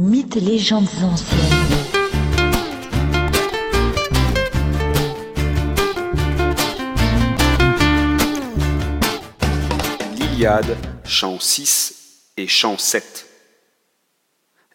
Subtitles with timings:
[0.00, 1.40] Mythes légendes anciennes.
[10.14, 13.26] L'Iliade, chant 6 et chant 7.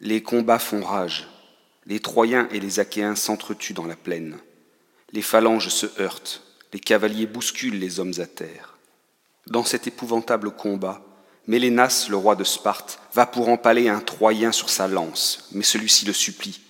[0.01, 1.29] Les combats font rage.
[1.85, 4.39] Les Troyens et les Achéens s'entretuent dans la plaine.
[5.13, 6.43] Les phalanges se heurtent.
[6.73, 8.77] Les cavaliers bousculent les hommes à terre.
[9.47, 11.01] Dans cet épouvantable combat,
[11.47, 16.05] Mélénas, le roi de Sparte, va pour empaler un Troyen sur sa lance, mais celui-ci
[16.05, 16.61] le supplie.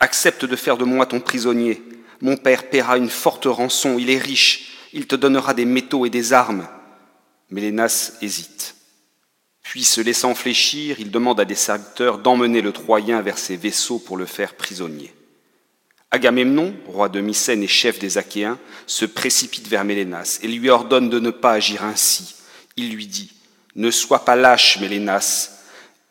[0.00, 1.82] Accepte de faire de moi ton prisonnier.
[2.20, 6.10] Mon père paiera une forte rançon, il est riche, il te donnera des métaux et
[6.10, 6.66] des armes.
[7.50, 8.74] Mélénas hésite.
[9.62, 14.00] Puis, se laissant fléchir, il demande à des serviteurs d'emmener le Troyen vers ses vaisseaux
[14.00, 15.14] pour le faire prisonnier.
[16.10, 21.08] Agamemnon, roi de Mycène et chef des Achéens, se précipite vers Mélénas et lui ordonne
[21.08, 22.34] de ne pas agir ainsi.
[22.76, 23.32] Il lui dit
[23.74, 25.50] Ne sois pas lâche, Mélénas.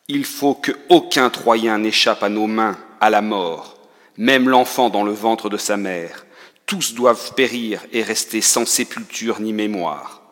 [0.08, 3.78] Il faut que aucun Troyen n'échappe à nos mains, à la mort,
[4.16, 6.26] même l'enfant dans le ventre de sa mère.
[6.66, 10.22] Tous doivent périr et rester sans sépulture ni mémoire.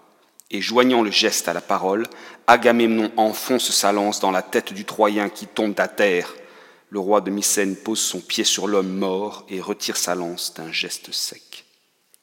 [0.50, 2.06] Et joignant le geste à la parole,
[2.48, 6.34] Agamemnon enfonce sa lance dans la tête du Troyen qui tombe à terre.
[6.88, 10.72] Le roi de Mycène pose son pied sur l'homme mort et retire sa lance d'un
[10.72, 11.59] geste sec.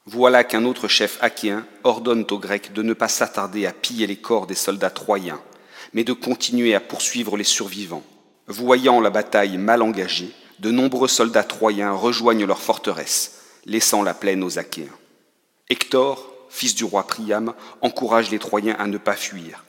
[0.10, 4.16] Voilà qu'un autre chef achéen ordonne aux Grecs de ne pas s'attarder à piller les
[4.16, 5.42] corps des soldats troyens,
[5.92, 8.06] mais de continuer à poursuivre les survivants.
[8.48, 14.46] Voyant la bataille mal engagée, de nombreux soldats troyens rejoignent leur forteresse, laissant la plaine
[14.46, 14.96] aux Achéens.
[15.70, 19.66] Hector, fils du roi Priam, encourage les Troyens à ne pas fuir.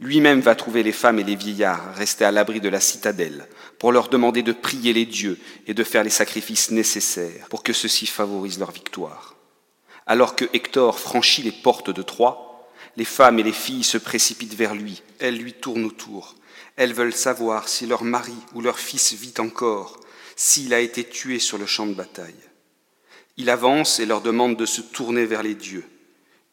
[0.00, 3.46] Lui-même va trouver les femmes et les vieillards restés à l'abri de la citadelle
[3.78, 7.74] pour leur demander de prier les dieux et de faire les sacrifices nécessaires pour que
[7.74, 9.35] ceux-ci favorisent leur victoire.
[10.06, 14.54] Alors que Hector franchit les portes de Troie, les femmes et les filles se précipitent
[14.54, 16.36] vers lui, elles lui tournent autour.
[16.76, 20.00] Elles veulent savoir si leur mari ou leur fils vit encore,
[20.36, 22.34] s'il a été tué sur le champ de bataille.
[23.36, 25.84] Il avance et leur demande de se tourner vers les dieux.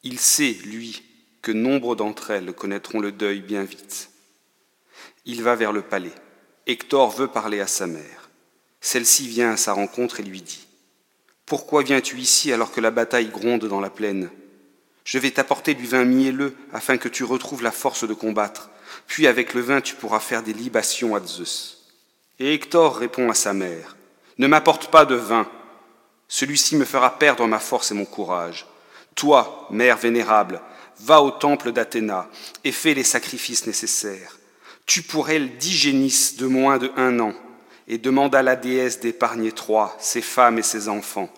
[0.04, 1.04] Il sait, lui,
[1.42, 4.10] que nombre d'entre elles connaîtront le deuil bien vite.
[5.26, 6.14] Il va vers le palais.
[6.66, 8.30] Hector veut parler à sa mère.
[8.82, 10.68] Celle-ci vient à sa rencontre et lui dit
[11.46, 14.30] Pourquoi viens-tu ici alors que la bataille gronde dans la plaine?
[15.04, 18.70] Je vais t'apporter du vin mielleux afin que tu retrouves la force de combattre.
[19.08, 21.90] Puis avec le vin, tu pourras faire des libations à Zeus.
[22.40, 23.98] Et Hector répond à sa mère
[24.38, 25.48] Ne m'apporte pas de vin.
[26.30, 28.66] Celui-ci me fera perdre ma force et mon courage.
[29.16, 30.62] Toi, mère vénérable,
[31.00, 32.30] va au temple d'Athéna
[32.64, 34.40] et fais les sacrifices nécessaires.
[34.86, 37.34] Tu pourrais le digénis de moins de un an
[37.88, 41.30] et demande à la déesse d'épargner Troie, ses femmes et ses enfants.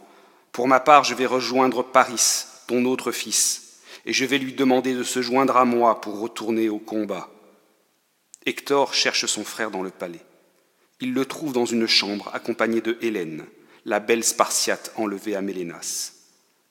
[0.51, 4.93] Pour ma part, je vais rejoindre Paris, ton autre fils, et je vais lui demander
[4.93, 7.29] de se joindre à moi pour retourner au combat.
[8.45, 10.21] Hector cherche son frère dans le palais.
[11.01, 13.45] Il le trouve dans une chambre accompagné de Hélène,
[13.85, 16.13] la belle Spartiate enlevée à Mélénas.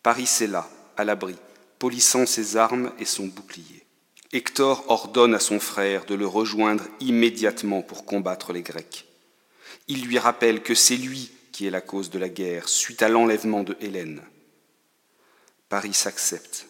[0.03, 1.35] Paris est là, à l'abri,
[1.79, 3.85] polissant ses armes et son bouclier.
[4.33, 9.07] Hector ordonne à son frère de le rejoindre immédiatement pour combattre les Grecs.
[9.89, 13.09] Il lui rappelle que c'est lui qui est la cause de la guerre suite à
[13.09, 14.23] l'enlèvement de Hélène.
[15.69, 16.67] Paris s'accepte.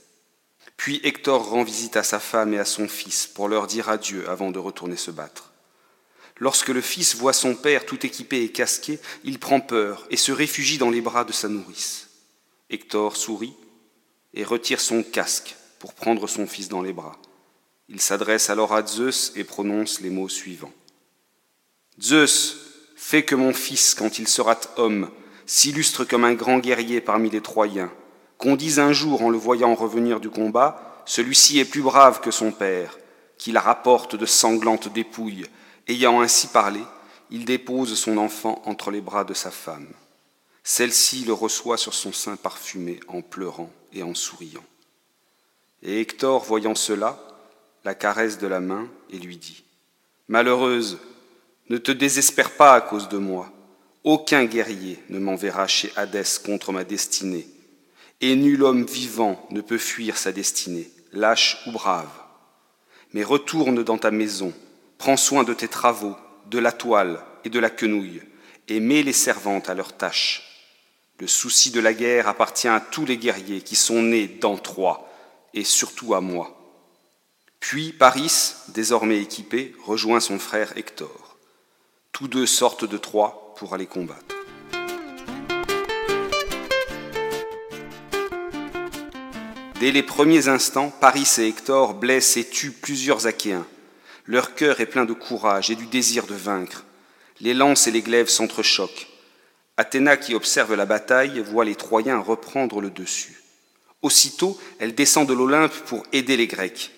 [0.76, 4.28] Puis Hector rend visite à sa femme et à son fils pour leur dire adieu
[4.28, 5.52] avant de retourner se battre.
[6.38, 10.32] Lorsque le fils voit son père tout équipé et casqué, il prend peur et se
[10.32, 12.08] réfugie dans les bras de sa nourrice.
[12.70, 13.54] Hector sourit
[14.34, 17.18] et retire son casque pour prendre son fils dans les bras.
[17.88, 20.72] Il s'adresse alors à Zeus et prononce les mots suivants.
[22.00, 22.63] Zeus,
[23.04, 25.10] fais que mon fils, quand il sera homme,
[25.44, 27.92] s'illustre comme un grand guerrier parmi les Troyens,
[28.38, 32.30] qu'on dise un jour en le voyant revenir du combat, celui-ci est plus brave que
[32.30, 32.98] son père,
[33.36, 35.44] qui la rapporte de sanglantes dépouilles.
[35.86, 36.80] Ayant ainsi parlé,
[37.30, 39.92] il dépose son enfant entre les bras de sa femme.
[40.62, 44.64] Celle-ci le reçoit sur son sein parfumé en pleurant et en souriant.
[45.82, 47.18] Et Hector, voyant cela,
[47.84, 49.62] la caresse de la main et lui dit
[50.26, 50.98] Malheureuse,
[51.70, 53.50] ne te désespère pas à cause de moi.
[54.02, 57.46] Aucun guerrier ne m'enverra chez Hadès contre ma destinée,
[58.20, 62.10] et nul homme vivant ne peut fuir sa destinée, lâche ou brave.
[63.12, 64.52] Mais retourne dans ta maison,
[64.98, 66.16] prends soin de tes travaux,
[66.50, 68.20] de la toile et de la quenouille,
[68.68, 70.42] et mets les servantes à leurs tâches.
[71.18, 75.08] Le souci de la guerre appartient à tous les guerriers qui sont nés dans Troie,
[75.54, 76.60] et surtout à moi.
[77.60, 81.33] Puis Paris, désormais équipé, rejoint son frère Hector.
[82.14, 84.36] Tous deux sortent de Troie pour aller combattre.
[89.80, 93.66] Dès les premiers instants, Paris et Hector blessent et tuent plusieurs Achéens.
[94.26, 96.84] Leur cœur est plein de courage et du désir de vaincre.
[97.40, 99.08] Les lances et les glaives s'entrechoquent.
[99.76, 103.42] Athéna, qui observe la bataille, voit les Troyens reprendre le dessus.
[104.02, 106.92] Aussitôt, elle descend de l'Olympe pour aider les Grecs.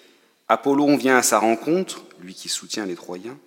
[0.49, 3.39] Apollon vient à sa rencontre, lui qui soutient les Troyens,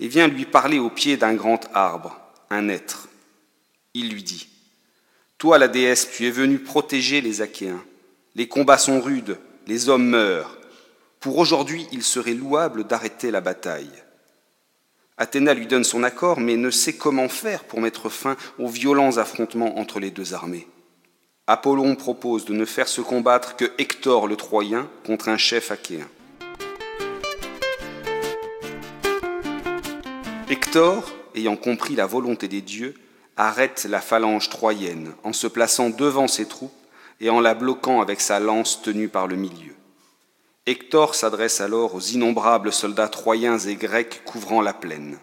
[0.00, 2.18] et vient lui parler au pied d'un grand arbre,
[2.48, 3.08] un être.
[3.94, 4.48] Il lui dit
[5.38, 7.84] Toi, la déesse, tu es venue protéger les Achéens.
[8.34, 10.58] Les combats sont rudes, les hommes meurent.
[11.20, 13.90] Pour aujourd'hui, il serait louable d'arrêter la bataille.
[15.18, 19.18] Athéna lui donne son accord, mais ne sait comment faire pour mettre fin aux violents
[19.18, 20.66] affrontements entre les deux armées.
[21.46, 26.08] Apollon propose de ne faire se combattre que Hector le Troyen contre un chef achéen.
[30.50, 32.94] Hector, ayant compris la volonté des dieux,
[33.36, 36.74] arrête la phalange troyenne en se plaçant devant ses troupes
[37.20, 39.76] et en la bloquant avec sa lance tenue par le milieu.
[40.66, 45.20] Hector s'adresse alors aux innombrables soldats troyens et grecs couvrant la plaine.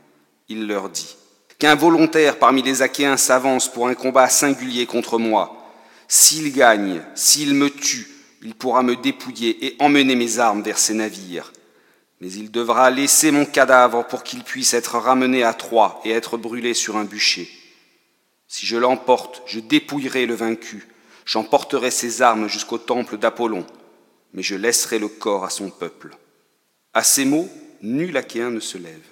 [0.47, 1.18] Il leur dit
[1.59, 5.73] Qu'un volontaire parmi les Achéens s'avance pour un combat singulier contre moi.
[6.07, 8.07] S'il gagne, s'il me tue,
[8.44, 11.51] il pourra me dépouiller et emmener mes armes vers ses navires.
[12.21, 16.37] Mais il devra laisser mon cadavre pour qu'il puisse être ramené à Troie et être
[16.37, 17.49] brûlé sur un bûcher.
[18.47, 20.87] Si je l'emporte, je dépouillerai le vaincu,
[21.25, 23.65] j'emporterai ses armes jusqu'au temple d'Apollon
[24.33, 26.15] mais je laisserai le corps à son peuple.
[26.93, 27.49] À ces mots,
[27.81, 29.05] nul Achéen ne se lève.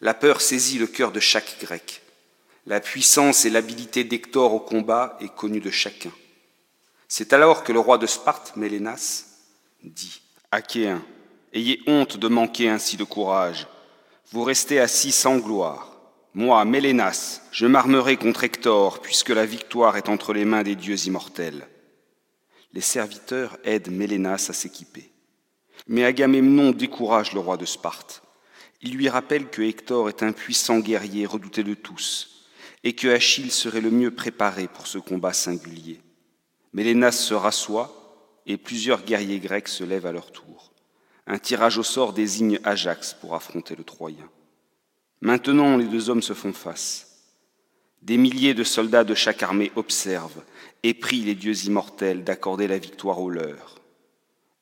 [0.00, 2.02] La peur saisit le cœur de chaque Grec.
[2.66, 6.12] La puissance et l'habileté d'Hector au combat est connue de chacun.
[7.06, 9.26] C'est alors que le roi de Sparte, Mélénas,
[9.82, 11.02] dit Achéens,
[11.52, 13.66] ayez honte de manquer ainsi de courage.
[14.32, 15.96] Vous restez assis sans gloire.
[16.34, 21.06] Moi, Mélénas, je m'armerai contre Hector, puisque la victoire est entre les mains des dieux
[21.06, 21.66] immortels
[22.72, 25.10] les serviteurs aident Mélénas à s'équiper.
[25.86, 28.22] Mais Agamemnon décourage le roi de Sparte.
[28.82, 32.46] Il lui rappelle que Hector est un puissant guerrier redouté de tous,
[32.84, 36.00] et que Achille serait le mieux préparé pour ce combat singulier.
[36.72, 37.96] Mélénas se rassoit,
[38.46, 40.69] et plusieurs guerriers grecs se lèvent à leur tour.
[41.26, 44.28] Un tirage au sort désigne Ajax pour affronter le Troyen.
[45.20, 47.06] Maintenant, les deux hommes se font face.
[48.02, 50.42] Des milliers de soldats de chaque armée observent
[50.82, 53.80] et prient les dieux immortels d'accorder la victoire aux leurs.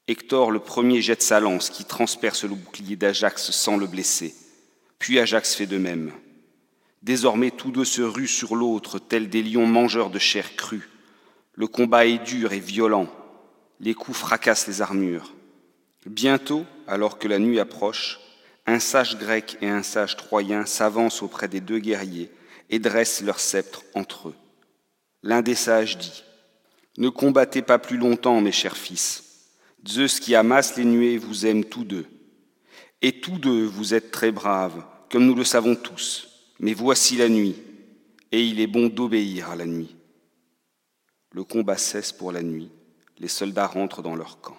[0.09, 4.35] Hector le premier jette sa lance qui transperce le bouclier d'Ajax sans le blesser.
[4.99, 6.13] Puis Ajax fait de même.
[7.03, 10.89] Désormais tous deux se ruent sur l'autre tels des lions mangeurs de chair crue.
[11.55, 13.07] Le combat est dur et violent.
[13.79, 15.33] Les coups fracassent les armures.
[16.09, 18.19] Bientôt, alors que la nuit approche,
[18.67, 22.31] un sage grec et un sage troyen s'avancent auprès des deux guerriers
[22.71, 24.35] et dressent leurs sceptres entre eux.
[25.23, 26.25] L'un des sages dit
[26.97, 29.53] Ne combattez pas plus longtemps, mes chers fils.
[29.87, 32.07] Zeus qui amasse les nuées vous aime tous deux.
[33.03, 36.29] Et tous deux vous êtes très braves, comme nous le savons tous.
[36.59, 37.57] Mais voici la nuit,
[38.33, 39.95] et il est bon d'obéir à la nuit.
[41.33, 42.71] Le combat cesse pour la nuit,
[43.19, 44.57] les soldats rentrent dans leur camp.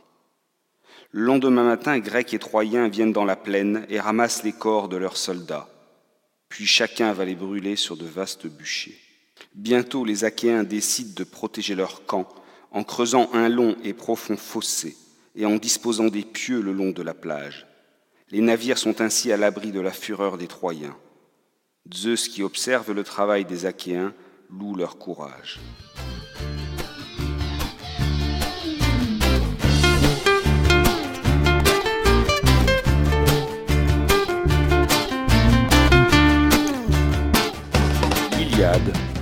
[1.11, 4.97] Le lendemain matin, Grecs et Troyens viennent dans la plaine et ramassent les corps de
[4.97, 5.67] leurs soldats
[6.49, 8.99] puis chacun va les brûler sur de vastes bûchers.
[9.53, 12.27] Bientôt les Achéens décident de protéger leur camp
[12.71, 14.97] en creusant un long et profond fossé
[15.35, 17.65] et en disposant des pieux le long de la plage.
[18.31, 20.97] Les navires sont ainsi à l'abri de la fureur des Troyens.
[21.93, 24.13] Zeus qui observe le travail des Achéens
[24.51, 25.59] loue leur courage.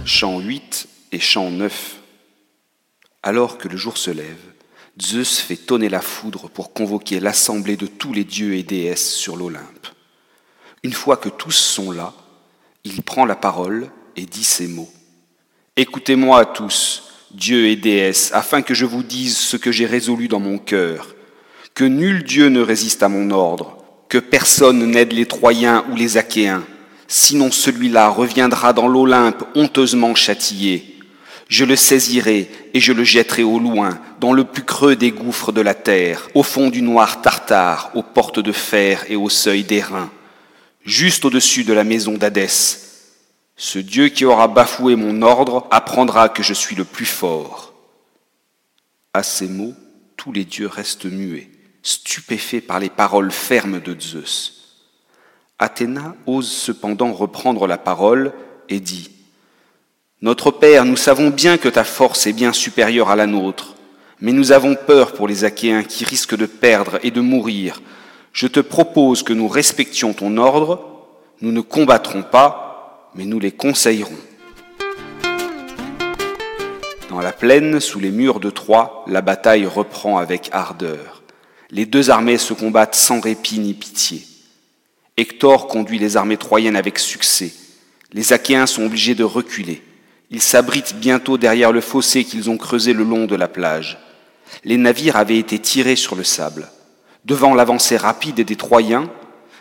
[0.06, 1.98] Chant 8 et chant 9.
[3.24, 4.40] Alors que le jour se lève,
[5.02, 9.36] Zeus fait tonner la foudre pour convoquer l'assemblée de tous les dieux et déesses sur
[9.36, 9.88] l'Olympe.
[10.84, 12.14] Une fois que tous sont là,
[12.84, 14.92] il prend la parole et dit ces mots.
[15.76, 20.40] Écoutez-moi tous, dieux et déesses, afin que je vous dise ce que j'ai résolu dans
[20.40, 21.16] mon cœur,
[21.76, 23.78] que nul dieu ne résiste à mon ordre,
[24.10, 26.64] que personne n'aide les Troyens ou les Achéens,
[27.08, 30.98] sinon celui-là reviendra dans l'Olympe honteusement châtié.
[31.48, 35.54] Je le saisirai et je le jetterai au loin, dans le plus creux des gouffres
[35.54, 39.64] de la terre, au fond du noir tartare, aux portes de fer et au seuil
[39.64, 40.12] d'airain,
[40.84, 42.84] juste au-dessus de la maison d'Hadès.
[43.56, 47.74] Ce Dieu qui aura bafoué mon ordre apprendra que je suis le plus fort.
[49.14, 49.74] À ces mots,
[50.18, 51.50] tous les dieux restent muets,
[51.82, 54.67] stupéfaits par les paroles fermes de Zeus.
[55.60, 58.32] Athéna ose cependant reprendre la parole
[58.70, 59.10] et dit
[60.22, 63.74] Notre Père, nous savons bien que ta force est bien supérieure à la nôtre,
[64.22, 67.82] mais nous avons peur pour les Achéens qui risquent de perdre et de mourir.
[68.34, 70.94] Je te propose que nous respections ton ordre,
[71.42, 74.12] Nous ne combattrons pas, mais nous les conseillerons.
[77.10, 81.24] Dans la plaine, sous les murs de Troie, la bataille reprend avec ardeur.
[81.72, 84.27] Les deux armées se combattent sans répit ni pitié.
[85.18, 87.52] Hector conduit les armées troyennes avec succès.
[88.14, 89.82] Les Achéens sont obligés de reculer.
[90.30, 93.98] Ils s'abritent bientôt derrière le fossé qu'ils ont creusé le long de la plage.
[94.64, 96.70] Les navires avaient été tirés sur le sable.
[97.26, 99.10] Devant l'avancée rapide des Troyens,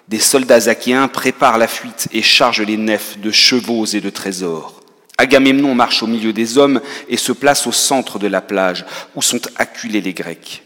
[0.08, 4.82] des soldats achéens préparent la fuite et chargent les nefs de chevaux et de trésors.
[5.18, 8.84] Agamemnon marche au milieu des hommes et se place au centre de la plage,
[9.14, 10.62] où sont acculés les Grecs.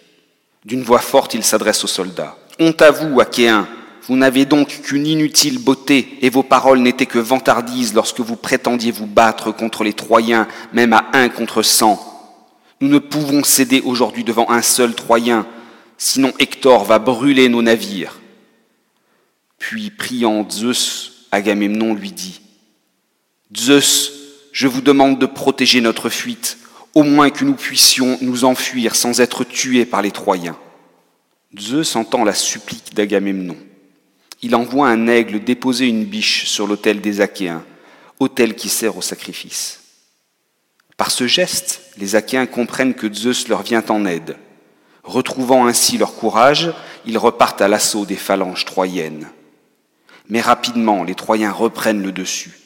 [0.64, 2.37] D'une voix forte, il s'adresse aux soldats.
[2.59, 3.68] Honte à vous, Achéens,
[4.07, 8.92] vous n'avez donc qu'une inutile beauté, et vos paroles n'étaient que vantardises lorsque vous prétendiez
[8.92, 12.07] vous battre contre les Troyens, même à un contre cent.
[12.80, 15.47] Nous ne pouvons céder aujourd'hui devant un seul Troyen,
[15.99, 18.21] sinon Hector va brûler nos navires.
[19.59, 22.40] Puis, priant Zeus, Agamemnon lui dit,
[23.57, 24.12] Zeus,
[24.52, 26.59] je vous demande de protéger notre fuite,
[26.95, 30.57] au moins que nous puissions nous enfuir sans être tués par les Troyens.
[31.59, 33.57] Zeus entend la supplique d'Agamemnon.
[34.42, 37.62] Il envoie un aigle déposer une biche sur l'autel des Achéens,
[38.18, 39.80] autel qui sert au sacrifice.
[40.97, 44.37] Par ce geste, les Achéens comprennent que Zeus leur vient en aide.
[45.02, 46.73] Retrouvant ainsi leur courage,
[47.06, 49.28] ils repartent à l'assaut des phalanges troyennes.
[50.28, 52.59] Mais rapidement, les Troyens reprennent le dessus.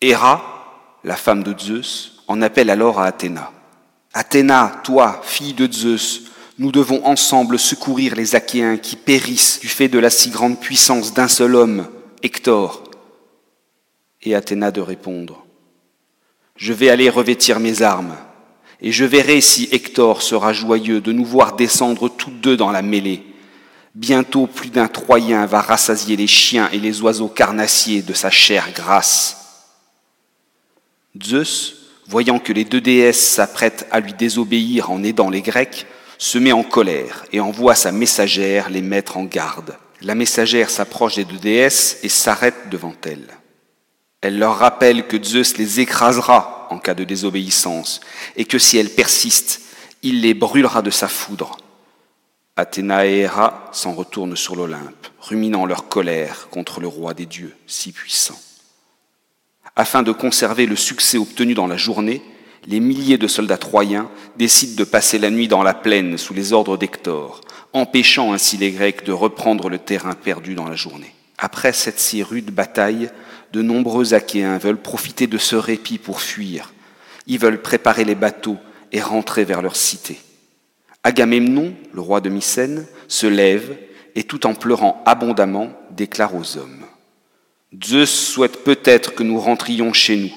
[0.00, 3.52] Héra, la femme de Zeus, en appelle alors à Athéna.
[4.12, 6.24] Athéna, toi, fille de Zeus,
[6.62, 11.12] nous devons ensemble secourir les Achéens qui périssent du fait de la si grande puissance
[11.12, 11.88] d'un seul homme,
[12.22, 12.84] Hector.
[14.22, 15.44] Et Athéna de répondre,
[16.54, 18.16] Je vais aller revêtir mes armes,
[18.80, 22.82] et je verrai si Hector sera joyeux de nous voir descendre tous deux dans la
[22.82, 23.24] mêlée.
[23.96, 28.70] Bientôt plus d'un Troyen va rassasier les chiens et les oiseaux carnassiers de sa chair
[28.72, 29.64] grasse.
[31.20, 31.74] Zeus,
[32.06, 35.86] voyant que les deux déesses s'apprêtent à lui désobéir en aidant les Grecs,
[36.22, 39.76] se met en colère et envoie sa messagère les mettre en garde.
[40.02, 43.26] La messagère s'approche des deux déesses et s'arrête devant elles.
[44.20, 48.00] Elle leur rappelle que Zeus les écrasera en cas de désobéissance
[48.36, 49.62] et que si elles persistent,
[50.02, 51.56] il les brûlera de sa foudre.
[52.54, 57.56] Athéna et Héra s'en retournent sur l'Olympe, ruminant leur colère contre le roi des dieux
[57.66, 58.38] si puissant.
[59.74, 62.22] Afin de conserver le succès obtenu dans la journée,
[62.66, 66.52] les milliers de soldats troyens décident de passer la nuit dans la plaine sous les
[66.52, 67.40] ordres d'Hector,
[67.72, 71.14] empêchant ainsi les Grecs de reprendre le terrain perdu dans la journée.
[71.38, 73.10] Après cette si rude bataille,
[73.52, 76.72] de nombreux Achéens veulent profiter de ce répit pour fuir.
[77.26, 78.58] Ils veulent préparer les bateaux
[78.92, 80.18] et rentrer vers leur cité.
[81.04, 83.76] Agamemnon, le roi de Mycène, se lève
[84.14, 86.86] et tout en pleurant abondamment déclare aux hommes
[87.82, 90.30] Zeus souhaite peut-être que nous rentrions chez nous.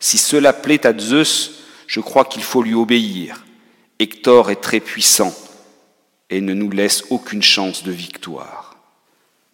[0.00, 3.44] Si cela plaît à Zeus, je crois qu'il faut lui obéir.
[3.98, 5.34] Hector est très puissant
[6.30, 8.76] et ne nous laisse aucune chance de victoire.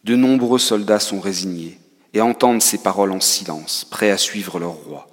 [0.05, 1.79] De nombreux soldats sont résignés
[2.15, 5.09] et entendent ces paroles en silence, prêts à suivre leur roi.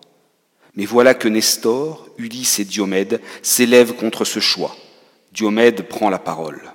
[0.75, 4.75] Mais voilà que Nestor, Ulysse et Diomède s'élèvent contre ce choix.
[5.33, 6.71] Diomède prend la parole.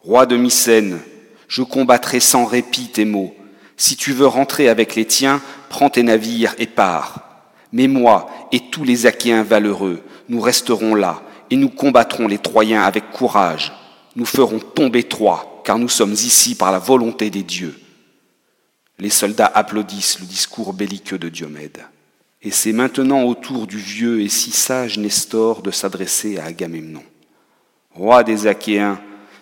[0.00, 0.98] Roi de Mycène,
[1.46, 3.34] je combattrai sans répit tes mots
[3.82, 7.21] si tu veux rentrer avec les tiens, prends tes navires et pars.
[7.72, 12.82] Mais moi et tous les Achéens valeureux, nous resterons là et nous combattrons les Troyens
[12.82, 13.72] avec courage.
[14.16, 17.78] Nous ferons tomber Troie, car nous sommes ici par la volonté des dieux.
[18.98, 21.82] Les soldats applaudissent le discours belliqueux de Diomède.
[22.42, 27.02] Et c'est maintenant au tour du vieux et si sage Nestor de s'adresser à Agamemnon.
[27.94, 29.00] Roi des Achéens,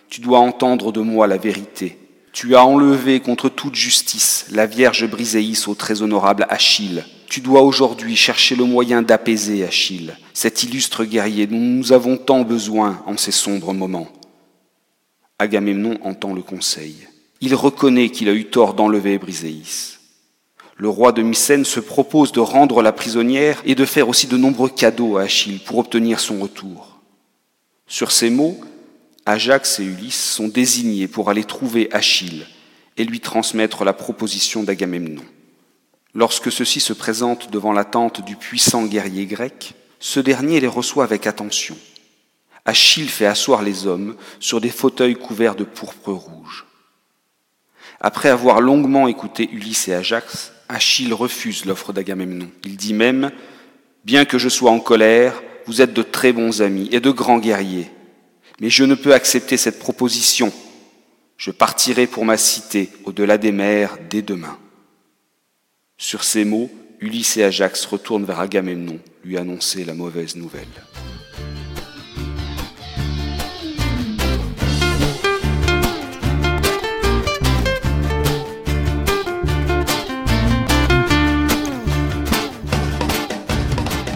[0.08, 1.98] tu dois entendre de moi la vérité.
[2.32, 7.04] Tu as enlevé contre toute justice la Vierge Briséis au très honorable Achille.
[7.30, 12.42] Tu dois aujourd'hui chercher le moyen d'apaiser Achille, cet illustre guerrier dont nous avons tant
[12.42, 14.08] besoin en ces sombres moments.
[15.38, 16.96] Agamemnon entend le conseil.
[17.40, 19.98] Il reconnaît qu'il a eu tort d'enlever Briséis.
[20.76, 24.36] Le roi de Mycène se propose de rendre la prisonnière et de faire aussi de
[24.36, 27.00] nombreux cadeaux à Achille pour obtenir son retour.
[27.86, 28.58] Sur ces mots,
[29.24, 32.44] Ajax et Ulysse sont désignés pour aller trouver Achille
[32.96, 35.22] et lui transmettre la proposition d'Agamemnon.
[36.14, 41.04] Lorsque ceux-ci se présentent devant la tente du puissant guerrier grec, ce dernier les reçoit
[41.04, 41.76] avec attention.
[42.64, 46.66] Achille fait asseoir les hommes sur des fauteuils couverts de pourpre rouge.
[48.00, 52.48] Après avoir longuement écouté Ulysse et Ajax, Achille refuse l'offre d'Agamemnon.
[52.64, 53.30] Il dit même
[54.04, 57.38] Bien que je sois en colère, vous êtes de très bons amis et de grands
[57.38, 57.90] guerriers.
[58.60, 60.52] Mais je ne peux accepter cette proposition.
[61.36, 64.58] Je partirai pour ma cité au-delà des mers dès demain.
[66.02, 70.66] Sur ces mots, Ulysse et Ajax retournent vers Agamemnon lui annoncer la mauvaise nouvelle.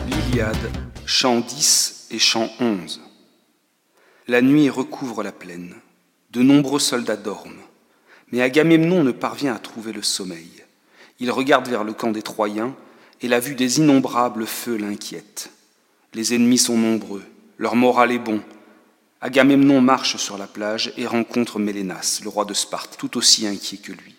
[0.08, 0.56] L'Iliade,
[1.04, 3.02] chant 10 et chant 11.
[4.26, 5.74] La nuit recouvre la plaine.
[6.30, 7.60] De nombreux soldats dorment.
[8.32, 10.63] Mais Agamemnon ne parvient à trouver le sommeil.
[11.21, 12.75] Il regarde vers le camp des Troyens
[13.21, 15.50] et la vue des innombrables feux l'inquiète.
[16.12, 17.25] Les ennemis sont nombreux,
[17.59, 18.40] leur moral est bon.
[19.21, 23.78] Agamemnon marche sur la plage et rencontre Mélénas, le roi de Sparte, tout aussi inquiet
[23.78, 24.14] que lui.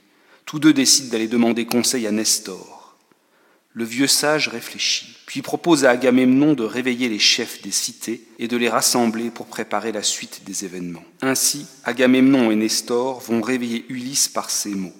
[0.46, 2.98] Tous deux décident d'aller demander conseil à Nestor.
[3.74, 8.48] Le vieux sage réfléchit, puis propose à Agamemnon de réveiller les chefs des cités et
[8.48, 11.04] de les rassembler pour préparer la suite des événements.
[11.22, 14.94] Ainsi, Agamemnon et Nestor vont réveiller Ulysse par ces mots.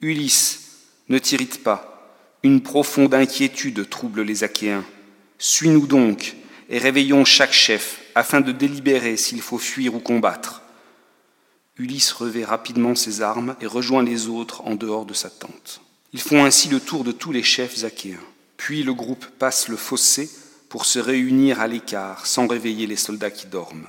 [0.00, 0.65] Ulysse,
[1.08, 1.96] ne t'irrite pas,
[2.42, 4.84] une profonde inquiétude trouble les Achéens.
[5.38, 6.36] Suis-nous donc
[6.68, 10.62] et réveillons chaque chef afin de délibérer s'il faut fuir ou combattre.
[11.78, 15.80] Ulysse revêt rapidement ses armes et rejoint les autres en dehors de sa tente.
[16.12, 18.18] Ils font ainsi le tour de tous les chefs achéens.
[18.56, 20.30] Puis le groupe passe le fossé
[20.68, 23.86] pour se réunir à l'écart sans réveiller les soldats qui dorment.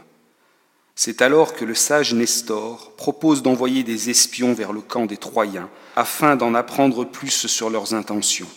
[1.00, 5.70] C'est alors que le sage Nestor propose d'envoyer des espions vers le camp des Troyens
[5.96, 8.48] afin d'en apprendre plus sur leurs intentions.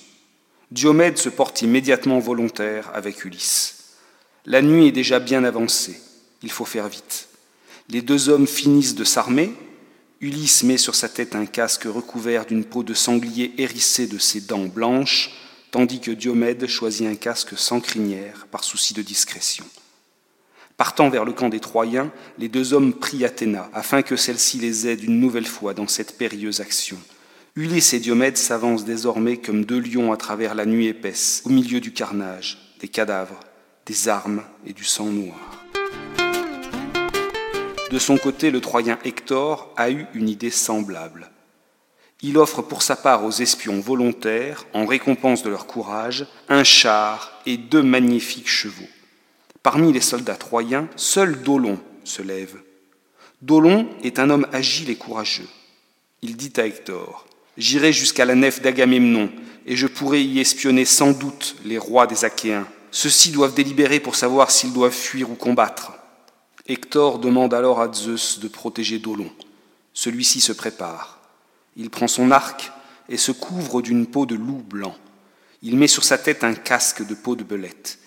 [0.71, 3.91] Diomède se porte immédiatement volontaire avec Ulysse.
[4.47, 6.01] La nuit est déjà bien avancée,
[6.43, 7.29] il faut faire vite.
[7.91, 9.53] Les deux hommes finissent de s'armer,
[10.23, 14.41] Ulysse met sur sa tête un casque recouvert d'une peau de sanglier hérissée de ses
[14.41, 15.31] dents blanches,
[15.73, 19.67] tandis que Diomède choisit un casque sans crinière par souci de discrétion.
[20.81, 24.89] Partant vers le camp des Troyens, les deux hommes prient Athéna afin que celle-ci les
[24.89, 26.97] aide une nouvelle fois dans cette périlleuse action.
[27.55, 31.81] Ulysse et Diomède s'avancent désormais comme deux lions à travers la nuit épaisse, au milieu
[31.81, 33.41] du carnage, des cadavres,
[33.85, 35.67] des armes et du sang noir.
[37.91, 41.31] De son côté, le Troyen Hector a eu une idée semblable.
[42.23, 47.43] Il offre pour sa part aux espions volontaires, en récompense de leur courage, un char
[47.45, 48.89] et deux magnifiques chevaux.
[49.63, 52.57] Parmi les soldats troyens, seul Dolon se lève.
[53.43, 55.49] Dolon est un homme agile et courageux.
[56.23, 59.31] Il dit à Hector J'irai jusqu'à la nef d'Agamemnon,
[59.67, 62.67] et je pourrai y espionner sans doute les rois des Achéens.
[62.91, 65.93] Ceux-ci doivent délibérer pour savoir s'ils doivent fuir ou combattre.
[66.67, 69.31] Hector demande alors à Zeus de protéger Dolon.
[69.93, 71.21] Celui-ci se prépare.
[71.77, 72.73] Il prend son arc
[73.09, 74.97] et se couvre d'une peau de loup blanc.
[75.63, 77.99] Il met sur sa tête un casque de peau de belette.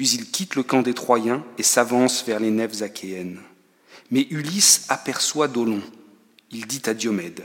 [0.00, 3.38] Puis il quitte le camp des Troyens et s'avance vers les nefs achéennes.
[4.10, 5.82] Mais Ulysse aperçoit Dolon.
[6.50, 7.44] Il dit à Diomède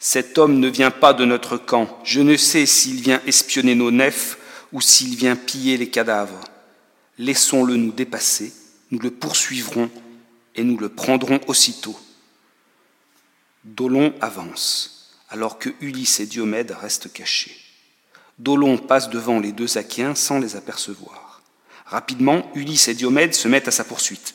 [0.00, 1.96] Cet homme ne vient pas de notre camp.
[2.02, 4.36] Je ne sais s'il vient espionner nos nefs
[4.72, 6.40] ou s'il vient piller les cadavres.
[7.18, 8.52] Laissons-le nous dépasser,
[8.90, 9.88] nous le poursuivrons
[10.56, 11.96] et nous le prendrons aussitôt.
[13.62, 17.56] Dolon avance, alors que Ulysse et Diomède restent cachés.
[18.40, 21.25] Dolon passe devant les deux Achéens sans les apercevoir.
[21.86, 24.34] Rapidement, Ulysse et Diomède se mettent à sa poursuite.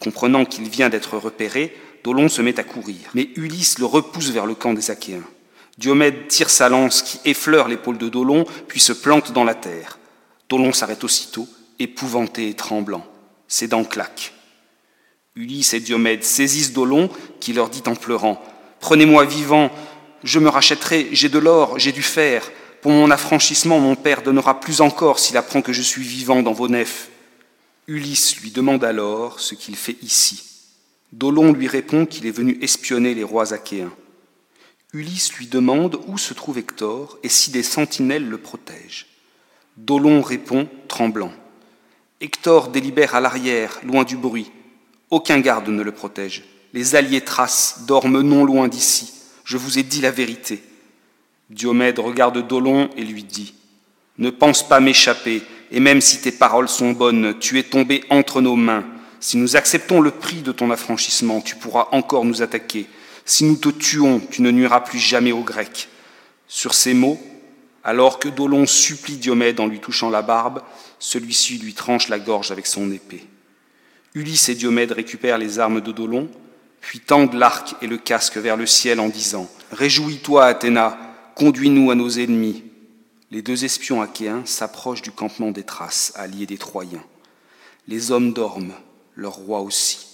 [0.00, 3.10] Comprenant qu'il vient d'être repéré, Dolon se met à courir.
[3.14, 5.24] Mais Ulysse le repousse vers le camp des Achéens.
[5.78, 9.98] Diomède tire sa lance qui effleure l'épaule de Dolon, puis se plante dans la terre.
[10.48, 13.06] Dolon s'arrête aussitôt, épouvanté et tremblant.
[13.48, 14.32] Ses dents claquent.
[15.34, 17.08] Ulysse et Diomède saisissent Dolon,
[17.40, 18.42] qui leur dit en pleurant
[18.80, 19.70] Prenez-moi vivant,
[20.24, 22.50] je me rachèterai, j'ai de l'or, j'ai du fer.
[22.82, 26.52] Pour mon affranchissement, mon père donnera plus encore s'il apprend que je suis vivant dans
[26.52, 27.10] vos nefs.
[27.86, 30.42] Ulysse lui demande alors ce qu'il fait ici.
[31.12, 33.92] Dolon lui répond qu'il est venu espionner les rois achéens.
[34.92, 39.06] Ulysse lui demande où se trouve Hector et si des sentinelles le protègent.
[39.76, 41.32] Dolon répond, tremblant.
[42.20, 44.50] Hector délibère à l'arrière, loin du bruit.
[45.08, 46.42] Aucun garde ne le protège.
[46.72, 49.12] Les alliés Thraces dorment non loin d'ici.
[49.44, 50.64] Je vous ai dit la vérité.
[51.52, 53.54] Diomède regarde Dolon et lui dit
[54.16, 58.40] Ne pense pas m'échapper, et même si tes paroles sont bonnes, tu es tombé entre
[58.40, 58.84] nos mains.
[59.20, 62.86] Si nous acceptons le prix de ton affranchissement, tu pourras encore nous attaquer.
[63.26, 65.88] Si nous te tuons, tu ne nuiras plus jamais aux Grecs.
[66.48, 67.20] Sur ces mots,
[67.84, 70.62] alors que Dolon supplie Diomède en lui touchant la barbe,
[70.98, 73.26] celui-ci lui tranche la gorge avec son épée.
[74.14, 76.30] Ulysse et Diomède récupèrent les armes de Dolon,
[76.80, 81.94] puis tendent l'arc et le casque vers le ciel en disant Réjouis-toi, Athéna, Conduis-nous à
[81.94, 82.62] nos ennemis.
[83.30, 87.04] Les deux espions achéens s'approchent du campement des Thraces, alliés des Troyens.
[87.88, 88.74] Les hommes dorment,
[89.16, 90.06] leur roi aussi.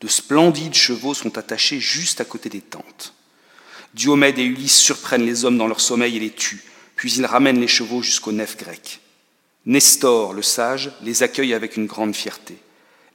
[0.00, 3.14] De splendides chevaux sont attachés juste à côté des tentes.
[3.94, 6.62] Diomède et Ulysse surprennent les hommes dans leur sommeil et les tuent,
[6.94, 9.00] puis ils ramènent les chevaux jusqu'aux nefs grecques.
[9.66, 12.56] Nestor, le sage, les accueille avec une grande fierté.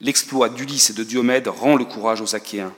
[0.00, 2.74] L'exploit d'Ulysse et de Diomède rend le courage aux Achéens.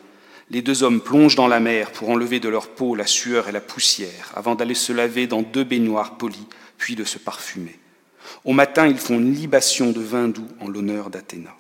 [0.51, 3.53] Les deux hommes plongent dans la mer pour enlever de leur peau la sueur et
[3.53, 7.79] la poussière, avant d'aller se laver dans deux baignoires polies, puis de se parfumer.
[8.45, 11.55] Au matin, ils font une libation de vin doux en l'honneur d'Athéna.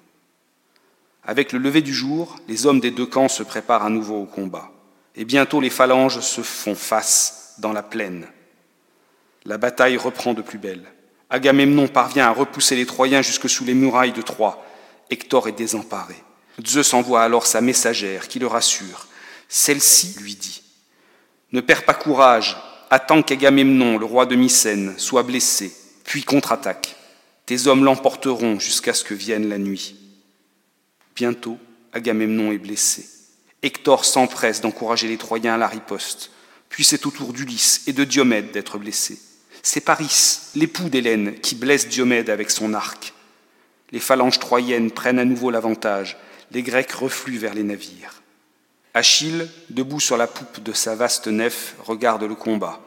[1.24, 4.24] Avec le lever du jour, les hommes des deux camps se préparent à nouveau au
[4.24, 4.70] combat.
[5.14, 8.26] Et bientôt les phalanges se font face dans la plaine.
[9.44, 10.84] La bataille reprend de plus belle.
[11.28, 14.64] Agamemnon parvient à repousser les Troyens jusque sous les murailles de Troie.
[15.10, 16.16] Hector est désemparé.
[16.66, 19.06] Zeus envoie alors sa messagère qui le rassure.
[19.48, 20.62] Celle-ci lui dit
[21.52, 22.56] Ne perds pas courage,
[22.90, 25.72] attends qu'Agamemnon, le roi de Mycène, soit blessé,
[26.04, 26.96] puis contre-attaque.
[27.46, 29.96] Tes hommes l'emporteront jusqu'à ce que vienne la nuit.
[31.16, 31.58] Bientôt,
[31.92, 33.08] Agamemnon est blessé.
[33.62, 36.30] Hector s'empresse d'encourager les Troyens à la riposte.
[36.68, 39.18] Puis c'est au tour d'Ulysse et de Diomède d'être blessés.
[39.62, 43.14] C'est Paris, l'époux d'Hélène, qui blesse Diomède avec son arc.
[43.90, 46.16] Les phalanges troyennes prennent à nouveau l'avantage.
[46.50, 48.22] Les Grecs refluent vers les navires.
[48.94, 52.80] Achille, debout sur la poupe de sa vaste nef, regarde le combat.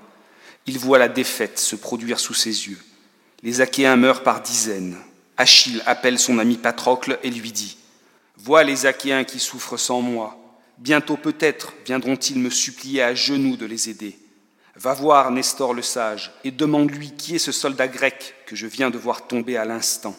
[0.66, 2.80] Il voit la défaite se produire sous ses yeux.
[3.44, 4.98] Les Achéens meurent par dizaines.
[5.38, 7.78] Achille appelle son ami Patrocle et lui dit
[8.38, 10.38] Vois les Achéens qui souffrent sans moi.
[10.78, 14.18] Bientôt peut-être viendront-ils me supplier à genoux de les aider.
[14.76, 18.90] Va voir Nestor le sage et demande-lui qui est ce soldat grec que je viens
[18.90, 20.16] de voir tomber à l'instant.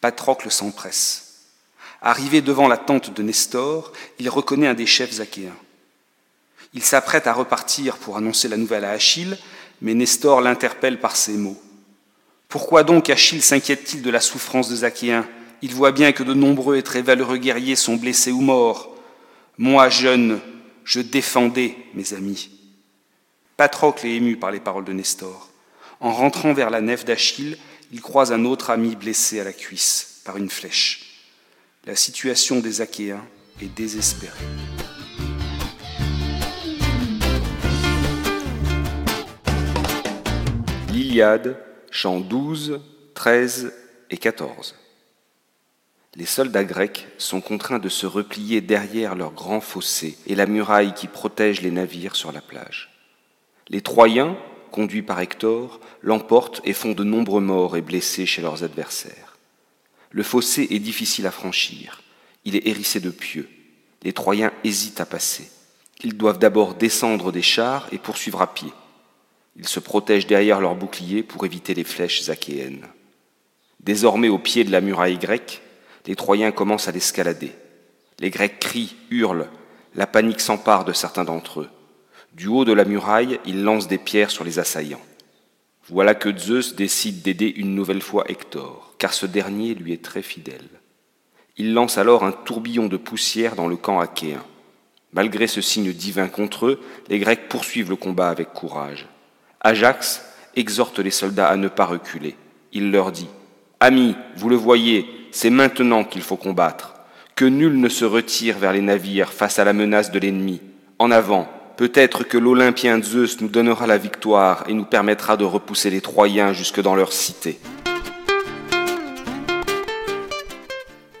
[0.00, 1.27] Patrocle s'empresse.
[2.00, 5.56] Arrivé devant la tente de Nestor, il reconnaît un des chefs achéens.
[6.74, 9.36] Il s'apprête à repartir pour annoncer la nouvelle à Achille,
[9.80, 11.60] mais Nestor l'interpelle par ces mots.
[12.48, 15.26] Pourquoi donc Achille s'inquiète-t-il de la souffrance des Achéens?
[15.60, 18.94] Il voit bien que de nombreux et très valeureux guerriers sont blessés ou morts.
[19.56, 20.40] Moi, jeune,
[20.84, 22.50] je défendais mes amis.
[23.56, 25.48] Patrocle est ému par les paroles de Nestor.
[26.00, 27.58] En rentrant vers la nef d'Achille,
[27.90, 31.07] il croise un autre ami blessé à la cuisse par une flèche.
[31.88, 33.24] La situation des Achéens
[33.62, 34.44] est désespérée.
[40.92, 41.58] L'Iliade,
[41.90, 42.82] chants 12,
[43.14, 43.72] 13
[44.10, 44.74] et 14
[46.16, 50.92] les soldats grecs sont contraints de se replier derrière leur grand fossé et la muraille
[50.92, 52.90] qui protège les navires sur la plage.
[53.68, 54.36] Les Troyens,
[54.72, 59.27] conduits par Hector, l'emportent et font de nombreux morts et blessés chez leurs adversaires.
[60.10, 62.02] Le fossé est difficile à franchir,
[62.44, 63.48] il est hérissé de pieux.
[64.02, 65.50] Les Troyens hésitent à passer.
[66.02, 68.72] Ils doivent d'abord descendre des chars et poursuivre à pied.
[69.56, 72.86] Ils se protègent derrière leurs boucliers pour éviter les flèches achéennes.
[73.80, 75.62] Désormais au pied de la muraille grecque,
[76.06, 77.52] les Troyens commencent à l'escalader.
[78.20, 79.48] Les Grecs crient, hurlent,
[79.94, 81.70] la panique s'empare de certains d'entre eux.
[82.32, 85.04] Du haut de la muraille, ils lancent des pierres sur les assaillants.
[85.88, 90.22] Voilà que Zeus décide d'aider une nouvelle fois Hector, car ce dernier lui est très
[90.22, 90.68] fidèle.
[91.56, 94.44] Il lance alors un tourbillon de poussière dans le camp achéen.
[95.12, 99.06] Malgré ce signe divin contre eux, les Grecs poursuivent le combat avec courage.
[99.60, 102.36] Ajax exhorte les soldats à ne pas reculer.
[102.72, 103.28] Il leur dit
[103.80, 106.94] Amis, vous le voyez, c'est maintenant qu'il faut combattre.
[107.34, 110.60] Que nul ne se retire vers les navires face à la menace de l'ennemi.
[110.98, 115.90] En avant, peut-être que l'Olympien Zeus nous donnera la victoire et nous permettra de repousser
[115.90, 117.58] les Troyens jusque dans leur cité.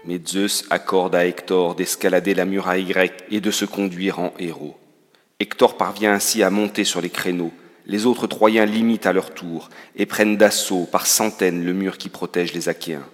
[0.08, 4.74] Mais Zeus accorde à Hector d'escalader la muraille grecque et de se conduire en héros.
[5.38, 7.52] Hector parvient ainsi à monter sur les créneaux.
[7.84, 12.08] Les autres Troyens limitent à leur tour et prennent d'assaut par centaines le mur qui
[12.08, 13.04] protège les Achéens.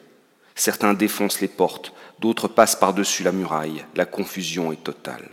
[0.54, 3.84] Certains défoncent les portes, d'autres passent par-dessus la muraille.
[3.96, 5.28] La confusion est totale.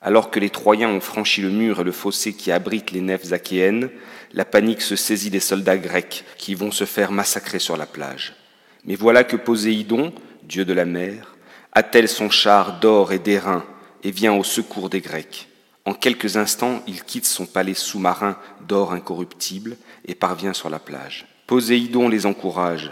[0.00, 3.32] Alors que les Troyens ont franchi le mur et le fossé qui abrite les nefs
[3.32, 3.90] achéennes,
[4.32, 8.36] la panique se saisit des soldats grecs qui vont se faire massacrer sur la plage.
[8.84, 10.12] Mais voilà que Poséidon,
[10.50, 11.36] dieu de la mer,
[11.72, 13.64] attelle son char d'or et d'airain
[14.02, 15.48] et vient au secours des Grecs.
[15.84, 18.36] En quelques instants, il quitte son palais sous-marin
[18.66, 21.26] d'or incorruptible et parvient sur la plage.
[21.46, 22.90] Poséidon les encourage.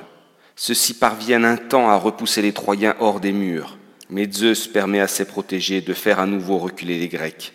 [0.54, 3.76] Ceux-ci parviennent un temps à repousser les Troyens hors des murs,
[4.08, 7.52] mais Zeus permet à ses protégés de faire à nouveau reculer les Grecs.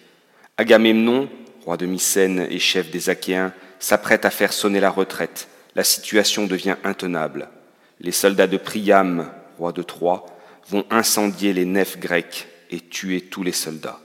[0.58, 1.30] Agamemnon,
[1.64, 5.48] roi de Mycène et chef des Achéens, s'apprête à faire sonner la retraite.
[5.76, 7.50] La situation devient intenable.
[8.02, 10.26] Les soldats de Priam, roi de Troie,
[10.70, 14.00] vont incendier les nefs grecques et tuer tous les soldats.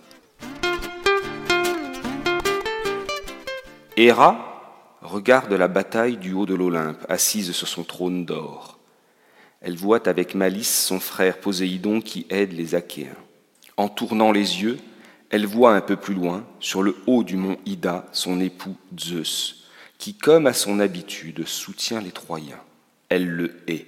[3.97, 4.45] Héra
[5.03, 8.79] regarde la bataille du haut de l'Olympe, assise sur son trône d'or.
[9.61, 13.17] Elle voit avec malice son frère Poséidon qui aide les Achéens.
[13.77, 14.79] En tournant les yeux,
[15.31, 19.65] elle voit un peu plus loin, sur le haut du mont Ida, son époux Zeus,
[19.99, 22.61] qui, comme à son habitude, soutient les Troyens.
[23.09, 23.87] Elle le hait.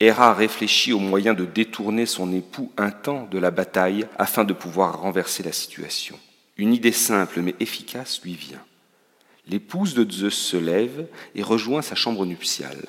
[0.00, 4.52] Héra réfléchit au moyen de détourner son époux un temps de la bataille afin de
[4.52, 6.18] pouvoir renverser la situation.
[6.56, 8.62] Une idée simple mais efficace lui vient.
[9.48, 12.86] L'épouse de Zeus se lève et rejoint sa chambre nuptiale.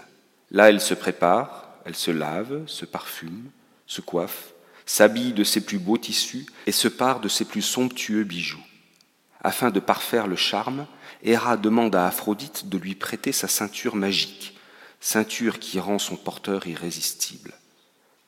[0.52, 3.50] Là, elle se prépare, elle se lave, se parfume,
[3.88, 4.54] se coiffe,
[4.86, 8.64] s'habille de ses plus beaux tissus et se pare de ses plus somptueux bijoux.
[9.42, 10.86] Afin de parfaire le charme,
[11.24, 14.59] Héra demande à Aphrodite de lui prêter sa ceinture magique,
[15.00, 17.54] ceinture qui rend son porteur irrésistible.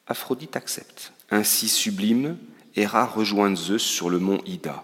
[0.07, 1.13] Aphrodite accepte.
[1.29, 2.37] Ainsi sublime,
[2.75, 4.83] Héra rejoint Zeus sur le mont Ida.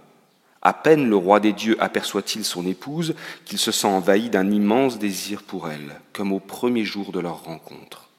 [0.62, 5.00] À peine le roi des dieux aperçoit-il son épouse qu'il se sent envahi d'un immense
[5.00, 8.10] désir pour elle, comme au premier jour de leur rencontre.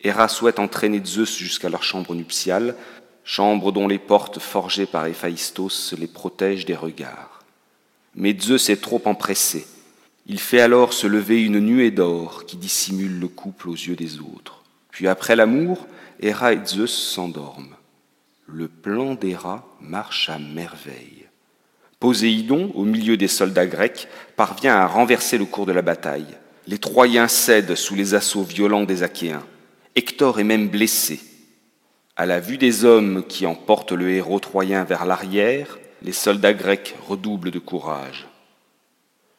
[0.00, 2.76] Héra souhaite entraîner Zeus jusqu'à leur chambre nuptiale,
[3.24, 7.42] chambre dont les portes forgées par Héphaïstos les protègent des regards.
[8.14, 9.66] Mais Zeus est trop empressé.
[10.28, 14.18] Il fait alors se lever une nuée d'or qui dissimule le couple aux yeux des
[14.18, 14.64] autres.
[14.90, 15.86] Puis après l'amour,
[16.18, 17.76] Héra et Zeus s'endorment.
[18.46, 21.26] Le plan d'Héra marche à merveille.
[22.00, 26.36] Poséidon, au milieu des soldats grecs, parvient à renverser le cours de la bataille.
[26.66, 29.46] Les Troyens cèdent sous les assauts violents des Achéens.
[29.94, 31.20] Hector est même blessé.
[32.16, 36.96] À la vue des hommes qui emportent le héros troyen vers l'arrière, les soldats grecs
[37.06, 38.25] redoublent de courage.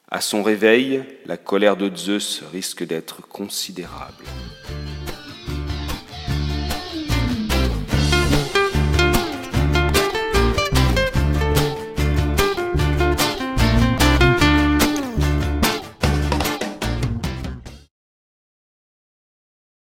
[0.09, 4.23] À son réveil, la colère de Zeus risque d'être considérable.